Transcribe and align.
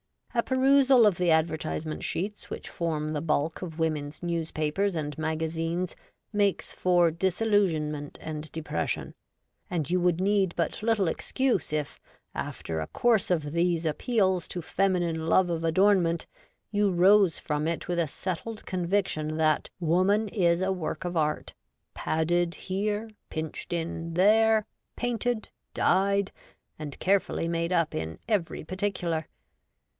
A 0.33 0.41
perusal 0.41 1.05
of 1.05 1.17
the 1.17 1.29
advertisement 1.29 2.03
sheets 2.03 2.49
which 2.49 2.69
form 2.69 3.09
the 3.09 3.21
bulk 3.21 3.61
of 3.61 3.77
women's 3.77 4.23
newspapers 4.23 4.95
and 4.95 5.15
maga 5.17 5.45
zines 5.47 5.93
makes 6.33 6.71
for 6.71 7.11
disillusionment 7.11 8.17
and 8.19 8.51
depression; 8.53 9.13
and 9.69 9.91
you 9.91 9.99
would 9.99 10.19
need 10.21 10.55
but 10.55 10.81
little 10.81 11.07
excuse 11.09 11.71
if, 11.73 11.99
after 12.33 12.79
a 12.79 12.87
course 12.87 13.29
of 13.29 13.51
these 13.51 13.85
appeals 13.85 14.47
to 14.47 14.61
feminine 14.61 15.27
love 15.27 15.49
of 15.51 15.65
adornment, 15.65 16.25
you 16.71 16.89
rose 16.89 17.37
from 17.37 17.67
it 17.67 17.87
with 17.89 17.99
a 17.99 18.07
settled 18.07 18.65
conviction 18.65 19.37
that 19.37 19.69
X^^oman 19.83 20.29
is 20.29 20.61
a 20.61 20.71
Work 20.71 21.05
of 21.05 21.15
Art, 21.17 21.53
padded 21.93 22.55
here, 22.55 23.11
pinched 23.29 23.71
in 23.73 24.13
there, 24.13 24.65
painted, 24.95 25.49
dyed, 25.75 26.31
and 26.79 26.97
carefully 26.99 27.47
made 27.49 27.73
up 27.73 27.93
in 27.93 28.17
every 28.29 28.63
par 28.63 28.77
ticular. 28.77 29.25